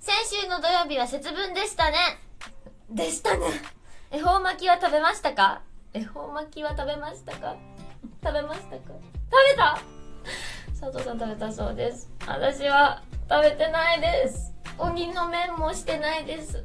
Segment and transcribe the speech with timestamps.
[0.00, 1.96] 先週の土曜日は節分でしたね。
[2.90, 3.46] でしたね。
[4.10, 5.62] 恵方巻きは食べましたか？
[5.92, 7.56] 恵方巻きは食べましたか？
[8.22, 8.76] 食べましたか？
[8.76, 8.92] 食
[9.50, 9.78] べた？
[10.78, 12.10] 佐藤さん食べたそうです。
[12.26, 14.52] 私は食べてないです。
[14.78, 16.62] 鬼の麺もしてないです。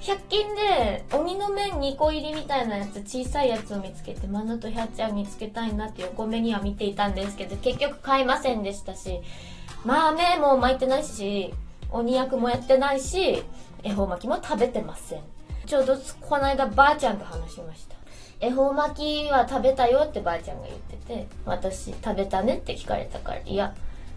[0.00, 9.22] 100均で鬼の麺2個入りみたいなやつ小さいやつを見つけてマナとヒャッチャン見つけたいなって横目には見ていたんですけど結局買いませんでしたし
[9.82, 11.54] まあ麺も巻いてないし
[11.94, 13.42] 鬼役もやってないし
[13.82, 15.22] 恵方巻きも食べてません。
[15.64, 17.94] ちょうどこの間ばあちゃんと話しました。
[18.40, 23.74] 恵方巻きは食べたよってばあちゃんが言ってて私食べたねって聞かれたからいや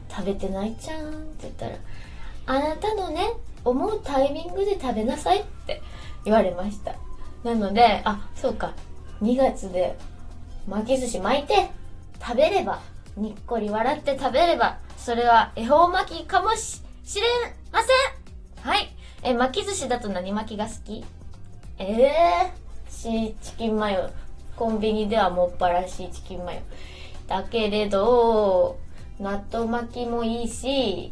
[0.09, 1.75] 食べてないじゃんって言ったら
[2.47, 3.27] あなたのね
[3.63, 5.81] 思うタイミングで食べなさいって
[6.25, 6.95] 言われました。
[7.43, 8.73] なのであそうか。
[9.21, 9.97] 2月で
[10.67, 11.69] 巻き寿司巻いて
[12.19, 12.81] 食べれば
[13.15, 17.27] にっこり笑って食べればそれは恵方巻きかもししれ
[17.71, 17.85] ませ
[18.61, 18.89] んはい。
[19.23, 21.05] え巻き寿司だと何巻きが好き？
[21.79, 24.09] ええー、シーチキンマヨ。
[24.55, 26.61] コンビニではもっぱらシーチキンマヨ。
[27.27, 28.79] だけれど
[29.19, 31.11] 納豆巻きもいいし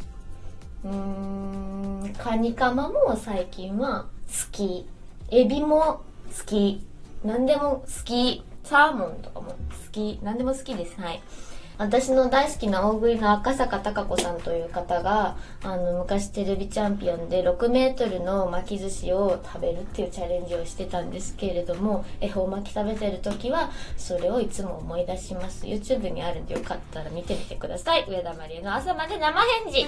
[0.83, 4.87] うーんカニカマも最近は好き。
[5.29, 6.01] エビも
[6.37, 6.85] 好き。
[7.23, 8.43] 何でも好き。
[8.63, 9.57] サーモンとかも好
[9.91, 10.19] き。
[10.23, 10.99] 何でも好きです。
[10.99, 11.21] はい。
[11.77, 25.65] 私の大好きな大食いの赤坂貴子さんという方があの昔テレビチャンピオンで6メートルの巻き寿司を食べるっていうチャレンジをしてたんですけれども恵方巻き食べてる時はそれをいつも思い出します。
[25.65, 28.05] YouTube にあるんでよかったら見てみてください。
[28.07, 29.87] 上田まりえの朝まで生返事。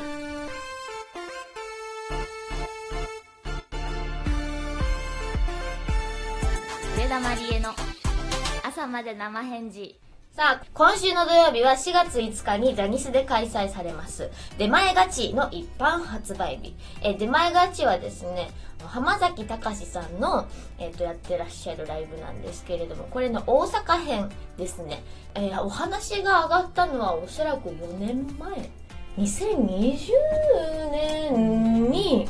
[6.98, 7.70] 上田まりえの
[8.64, 10.07] 朝まで生返事。
[10.38, 14.30] さあ、今週の土曜日は4月5日にジャニスで開催されます。
[14.60, 16.76] 出前ガチの一般発売日。
[17.02, 18.52] え出前ガチはですね、
[18.86, 25.02] 浜崎隆さんの、えっ、と、やってらっしゃるライブなんですけれども、これの大阪編ですね。
[25.34, 28.70] えーお話が上がったのはおそらく4年前。
[29.18, 30.12] 2020
[30.92, 32.30] 年に、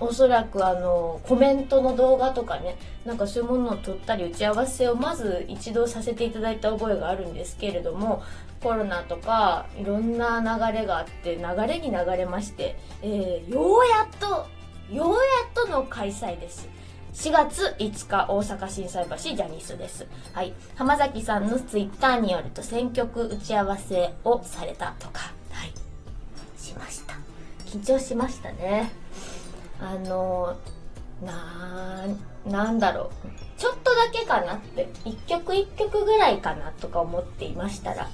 [0.00, 8.22] おそらくあのコメントの動画とかねなんかそういうものを撮ったり打ち合わせをまず一度させていただいた覚えがあるんですけれども
[8.60, 14.46] コロナとかいろんな流れがあって流れに流れまして、えーようやっと
[14.90, 15.14] ようや
[15.48, 16.68] っとの開催です。
[17.14, 20.06] 4月5日大阪心斎橋ジャニスです。
[20.32, 20.52] はい。
[20.74, 25.72] 浜崎さんのツイッターによると選曲打ち合わせをされたとかはい。
[26.58, 27.14] しました。
[27.66, 28.90] 緊張しましたね。
[29.80, 30.56] あの
[31.22, 33.60] なーなんだろう。
[33.60, 34.88] ちょっとだけかなって。
[35.04, 38.08] 1曲1曲ぐらいかなとか思っていましたら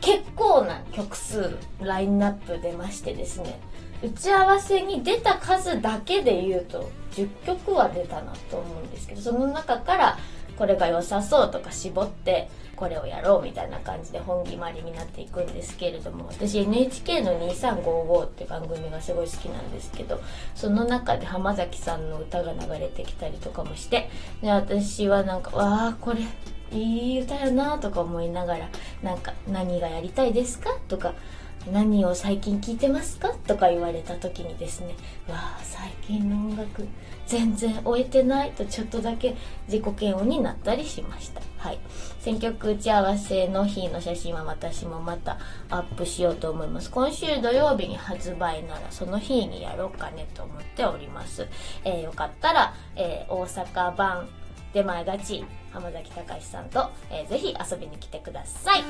[0.00, 3.60] 結構な曲数ラインナップ出ましてですね。
[4.02, 10.18] 打ち合わせに出た数だけで言うと10曲は出たなと思うんですけどその中から
[10.56, 20.20] これが良さそうとか絞ってこれをやろうみたいな感じで本決まりになっていくんですけれども私 NHK の2355って番組がすごい好きなんですけど
[20.54, 24.08] その中で浜崎さんの歌が流れてきたりとかもして
[24.40, 26.20] で私はなんかわあこれ
[26.72, 28.68] いい歌やなとか思いながら
[29.02, 31.12] なんか何がやりたいですかとか
[31.70, 33.34] 何を最近聴いてますか？
[33.46, 34.94] とか言われた時にですね
[35.28, 36.86] わあ最近の音楽
[37.26, 39.36] 全然終えてないとちょっとだけ
[39.68, 41.40] 自己嫌悪になったりしました。
[41.58, 41.78] はい。
[42.20, 45.38] 選曲打ち合わせの日の写真は私もまた
[45.68, 46.90] アップしようと思います。
[46.90, 51.46] 今週土曜日に発売ならその日にやろうかねと思っております、
[51.84, 54.28] えーよかったら、えー大阪版
[54.72, 58.82] 出前がち浜崎隆さんと、えーぜひ遊びに来てください。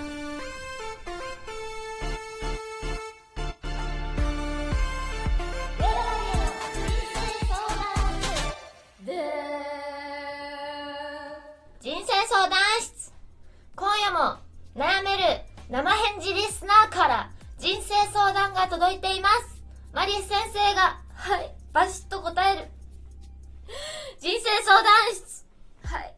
[13.80, 14.36] 今夜も
[14.76, 19.62] 悩める生返事リスナーから人生相談が届いています。
[19.94, 22.68] マリス先生がはいバシッと答える。
[24.20, 25.46] 人生相談室。
[25.82, 26.14] はい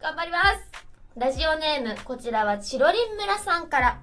[0.00, 0.70] 頑張ります。
[1.16, 4.00] ラジオネームこちらはチロリン村さんから。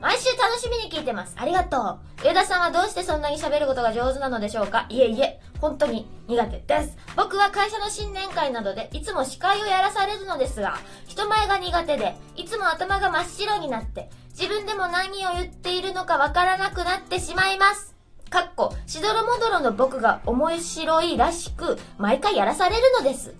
[0.00, 1.34] 毎週楽しみに聞いてます。
[1.36, 2.24] ありがとう。
[2.24, 4.86] 上田さんはどうしてそんなに喋ることが上手なのでしょうか？
[4.88, 6.96] いえいえ、本当に苦手です。
[7.16, 17.96] 僕は会社の新年会などでいつも司会をやらされるのですが、人前が苦手で、いつも頭が真っ白になって、自分でも何を言っているのかわからなくなってしまいます。
[18.30, 23.34] かっこ、しどろもどろの僕が面白いらしく、毎回やらされるのです。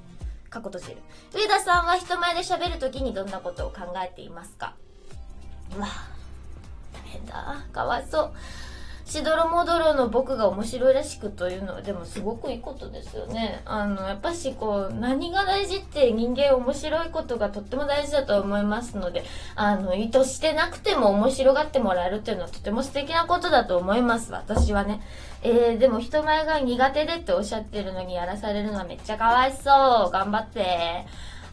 [0.50, 0.96] かっこ閉じる。
[1.34, 4.74] 上田さんは人前で喋るときにどんなことを考えていますか？
[5.76, 6.17] うわぁ
[7.10, 7.64] 変だ。
[7.72, 8.32] かわいそう。
[9.08, 13.62] しどろもどろの僕が面白いらしくというのはでもすごくいいことですよね。
[13.64, 19.24] あの、やっぱしこう、何が大事って人間面白いことがとっても大事だと思いますので、
[19.56, 25.00] あの、意図してなくても面白がってもらえるっていうのはとても素敵なことだと思います、私はね。
[25.42, 30.10] えー、でも人前が苦手でっておっしゃってるのにやらされるのはめっちゃかわいそう。
[30.10, 31.06] 頑張って。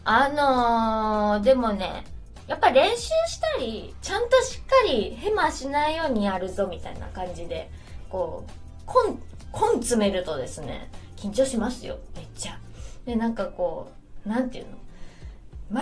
[0.04, 2.04] あのー、でもね、
[2.46, 7.70] やっぱ練習したり、ちゃんとしっかりヘマしないようにやるぞみたいな感じで、
[8.08, 8.50] こう、
[8.86, 9.20] コン、
[9.50, 12.58] コン詰めるとですね、緊張しますよ、めっちゃ。
[13.04, 13.90] で、なんかこ
[14.24, 14.76] う、なんていうの？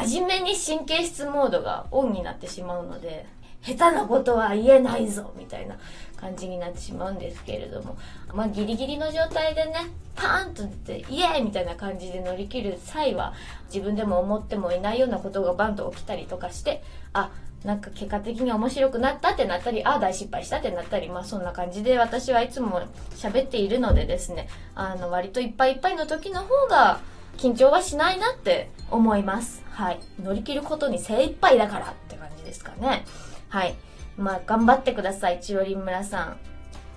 [0.06, 3.26] 真面目に神経質モードがオンになってしまうので、
[3.64, 5.76] 下手なことは言えないぞみたいな
[6.16, 7.96] 感じになってしまうんですけれども、
[8.32, 9.74] まあギリギリの状態でね、
[10.14, 13.32] パーンと出て、イエーイみたいな感じで乗り切る際は、
[13.72, 16.82] 自分でも思ってもいないようなことがバンと起きたりとかして、
[17.12, 17.30] あ、
[17.64, 22.82] なんか結果的に面白くなったってなったり、ああ、大失敗したってなったり、まあそんな感じで私はいつも
[23.12, 27.00] 喋っているのでですね、あの割といっぱいいっぱいの時の方が
[27.38, 29.62] 緊張はしないなって思います。
[29.70, 30.00] はい。
[30.22, 33.04] 乗り切ることに精一杯だからって感じですかね。
[33.54, 33.76] はい。
[34.16, 36.36] まあ頑張ってください、ちよりん村さん。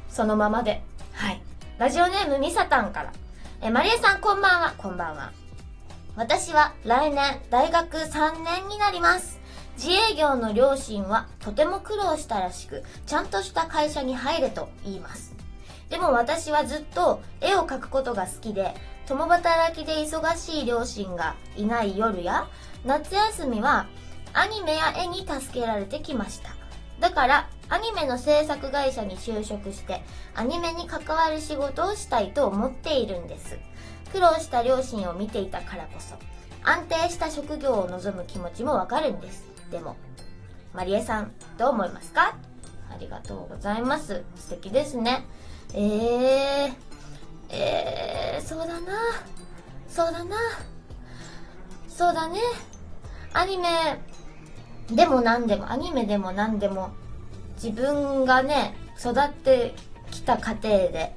[0.10, 0.82] そのままで。
[1.14, 1.42] はい。
[1.78, 3.14] ラジオネームみさたんから。
[3.62, 4.74] え、まりえさんこんばんは。
[4.76, 5.32] こんばんは。
[6.16, 9.40] 私は来年大学3年になります。
[9.76, 15.36] 自営業の両親はとても苦労したらしく、ちゃんとした会社に入れと言います。
[15.92, 18.74] でも私はずっと絵を描くことが好きで、
[19.06, 22.48] 共働きで忙しい両親がいない夜や、
[22.84, 23.86] 夏休みは
[24.34, 26.50] アニメや絵に助けられてきました。
[27.00, 30.04] だから、アニメの制作会社に就職して、
[30.36, 33.58] アニメに関わる仕事をしたいと思っているんです。
[34.12, 36.16] 苦労した両親を見ていたからこそ、
[36.64, 39.44] 安定した職業を望む気持ちもわかるんです。
[39.70, 39.96] でも、
[40.74, 42.36] マリエさん、どう思いますか？
[42.90, 44.24] ありがとうございます。
[44.36, 45.26] 素敵ですね。
[45.74, 46.74] えー、
[47.50, 48.98] えー、そうだな。
[49.90, 50.38] そうだな。
[51.90, 52.40] そうだね。
[53.34, 53.68] アニメ、
[54.92, 56.92] でも何でも、アニメでも何でも、
[57.56, 59.74] 自分がね、育って
[60.12, 61.16] きた過程で、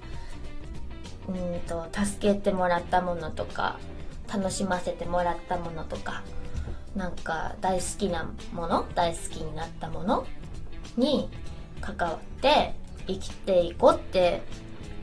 [1.28, 3.78] うんと、助けてもらったものとか、
[4.32, 6.22] 楽しませてもらったものとか、
[6.94, 10.26] なんか大好きなもの、大好きになったもの
[10.96, 11.28] に
[11.80, 12.74] 関わって
[13.06, 14.42] 生きていこうって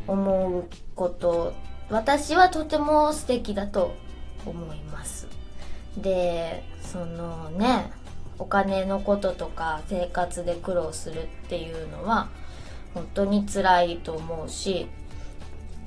[0.07, 0.65] 思う
[0.95, 1.53] こと、
[1.89, 3.93] 私はとても素敵だと
[4.45, 5.27] 思います。
[5.97, 7.91] で、そのね、
[8.39, 12.29] お金のこととか生活で苦労するっていうのは
[12.93, 14.87] 本当に辛いと思うし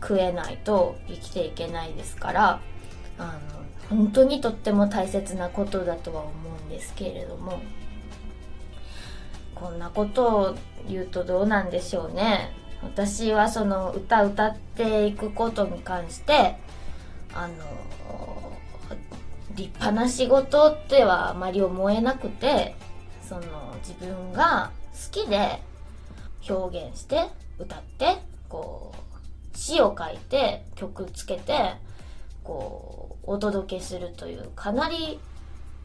[0.01, 2.61] 食えないと生きていけないですから
[3.19, 3.39] あ
[3.91, 6.31] の本当にとっても大切なことだとは思
[6.63, 7.61] うんですけれども
[9.55, 10.55] こんなことを
[10.89, 12.51] 言うとどうなんでしょうね。
[12.83, 16.57] 私はその歌歌っていくことに関して
[17.35, 17.55] あの
[19.55, 22.75] 立派な仕事ってはあまり思えなくて
[23.23, 23.43] その
[23.87, 25.61] 自分が好きで
[26.49, 27.27] 表現して
[27.59, 28.19] 歌って
[28.49, 31.75] こう詩を書いて曲つけて
[32.45, 35.21] こうお届けするというかなり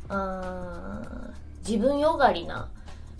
[0.09, 1.33] うーん
[1.67, 2.69] 自分よがりな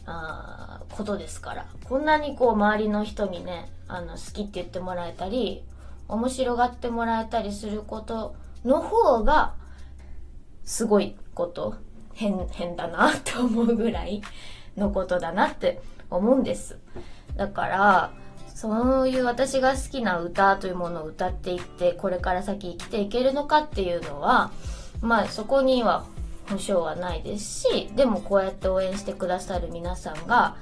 [0.06, 1.66] あことですから。
[1.86, 5.64] こんなにこう周りの人にねあの好きって言ってもらえたり
[6.08, 9.54] 面白がってもらえたりすることの方が
[10.66, 11.76] すごいこと
[12.14, 14.22] 変変だなって思うぐらい
[14.76, 16.78] のことだなって思うんです。
[17.36, 18.12] だから
[18.56, 24.52] そういう私が好きな歌というものを歌っていってこれから先生きていけるのかっていうのは
[25.02, 26.06] まあそこには
[26.50, 30.56] 保証はないですしでもこうやって応援してくださる皆さんが、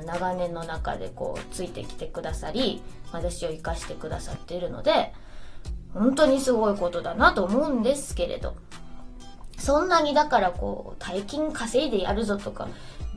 [0.00, 2.82] うん、長年の中でこうついてきてくださり
[3.12, 5.14] 私を生かしてくださっているので
[5.94, 8.54] 本当にすごいことだなと思うんですけれど。
[9.62, 12.68] そんなにだからこう大金稼いでやるぞとか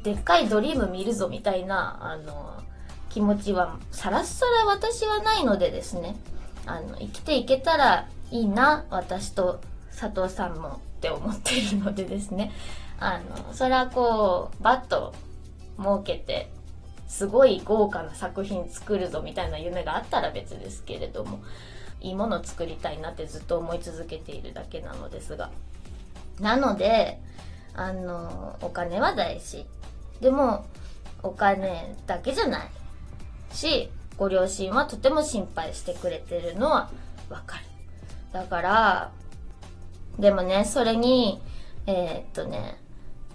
[0.04, 2.62] でっかいドリーム見るぞみたいなあの
[3.10, 6.16] 気持ちはさらさら私はないのでですね。
[6.68, 9.60] あの生きていけたらいいな私と
[10.00, 12.52] 佐藤さんもって思っているのでですね。
[13.00, 15.16] あのそれはこうバッと
[15.80, 16.52] 設けて
[17.08, 21.40] すごい豪華な作品作るぞみたいな夢があったら別ですけれども
[22.02, 25.50] いいものを作りたいなってずっと思い続けているだけなのですが
[26.40, 27.20] なので
[27.74, 29.66] あのお金は大事。
[30.22, 30.66] でも
[31.24, 32.70] お金だけじゃない
[33.52, 36.90] しご両親はとても心配してくれてるのは
[37.30, 37.64] わかる。
[38.32, 39.12] だから
[40.20, 41.42] でもねそれに
[41.88, 42.78] えーっとね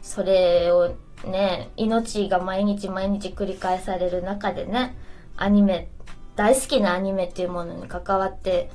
[0.02, 4.96] それをね命が毎日毎日繰り返される中でね
[5.36, 5.88] アニメ、
[6.36, 8.70] 大好きなアニメっていうものに関わって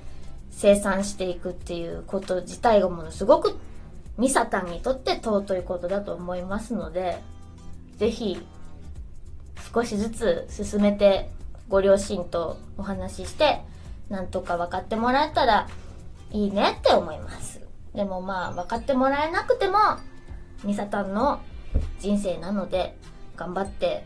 [0.50, 3.56] 生産していくっていうこと自体がものすごく
[4.18, 7.22] ミサタンにとって尊いことだと思いますので、
[7.98, 8.42] ぜひ
[9.74, 11.30] 少しずつ進めて
[11.68, 13.62] ご両親とお話しして
[14.10, 15.68] なんとか分かってもらえたら
[16.32, 17.62] いいねって思います。
[17.94, 19.78] でもまあ分かってもらえなくても
[20.64, 21.42] ミサタンの
[22.00, 22.98] 人生なので
[23.36, 24.06] 頑張って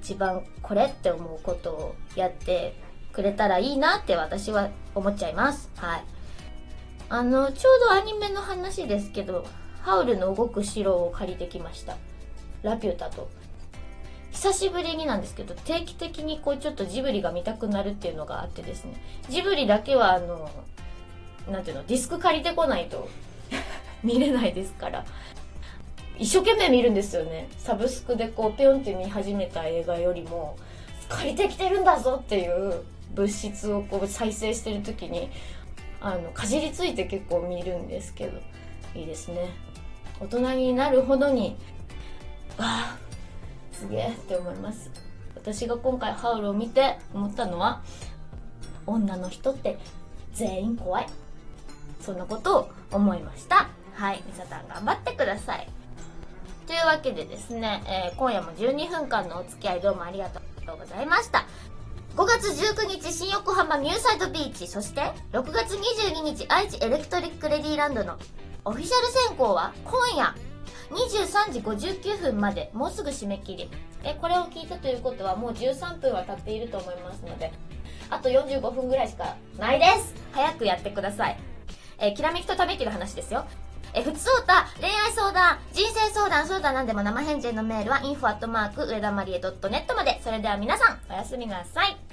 [0.00, 2.76] 一番これって思うことをやって
[3.12, 5.70] くれたらいいなって私は思っちゃいます。
[5.76, 6.04] はい。
[7.14, 9.46] あのちょうどアニメの話ですけど
[9.82, 11.96] ハウルの動く城を借りてきました。
[12.64, 13.30] ラピュタと。
[14.32, 19.00] 久しぶりになんですけど定期的にこうちょっとジブリが見たくなるっていうのがあってですね。
[19.28, 20.50] ジブリだけはあの
[21.48, 23.08] なんていうのディスク借りてこないと
[24.02, 25.04] 見れないですから。
[26.18, 27.48] 一生懸命見るんですよね。
[27.58, 30.56] サブスクでこうピョンって見始めた映画よりも
[31.08, 32.82] 借りてきてるんだぞっていう
[33.14, 35.30] 物質をこう再生してる時に
[36.04, 38.38] あのかじりついて結構見るんですけど
[38.94, 39.48] いいですね。
[40.20, 41.56] 大人になるほどに
[42.58, 44.90] ああすげえって思います。
[45.34, 47.82] 私が今回ハウルを見て思ったのは
[48.86, 49.78] 女の人って
[50.34, 51.06] 全員怖い。
[52.00, 53.68] そんなことを思いました。
[53.94, 55.66] はいみさたん頑張ってください。
[56.66, 57.82] というわけでですね、
[58.12, 60.40] えー、今夜も12分間のお付き合いどうもありがと
[60.74, 61.46] うございました。
[62.16, 64.68] 5月19日新横浜ミューサイドビーチ。
[64.68, 65.00] そして
[65.32, 68.16] 6月22日愛知エレクトリックレディーランドの
[68.64, 70.32] オフィシャル選考は今夜。
[70.90, 73.68] 23時59分までもうすぐ締め切り。
[74.04, 77.50] えこれを聞いたということはもう13分は経っていると思いますので
[78.10, 80.14] あと45分ぐらいしかないです。
[80.30, 81.36] 早くやってください。
[81.98, 83.44] えきらめきとためきる話ですよ。
[83.92, 90.20] えふつおた、恋愛相談、人生相談、相談なんでも生返事へのメールは info@ 上田まりえ .net まで。
[90.22, 92.03] それでは皆さん、おやすみなさい。